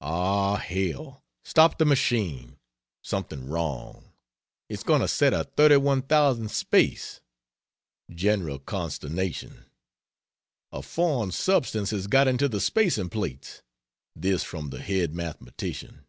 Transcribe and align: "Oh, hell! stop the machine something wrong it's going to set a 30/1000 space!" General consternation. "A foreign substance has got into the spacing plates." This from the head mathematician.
"Oh, 0.00 0.56
hell! 0.56 1.22
stop 1.44 1.78
the 1.78 1.84
machine 1.84 2.58
something 3.04 3.48
wrong 3.48 4.10
it's 4.68 4.82
going 4.82 5.00
to 5.00 5.06
set 5.06 5.32
a 5.32 5.44
30/1000 5.56 6.50
space!" 6.50 7.20
General 8.10 8.58
consternation. 8.58 9.66
"A 10.72 10.82
foreign 10.82 11.30
substance 11.30 11.90
has 11.90 12.08
got 12.08 12.26
into 12.26 12.48
the 12.48 12.60
spacing 12.60 13.10
plates." 13.10 13.62
This 14.16 14.42
from 14.42 14.70
the 14.70 14.80
head 14.82 15.14
mathematician. 15.14 16.04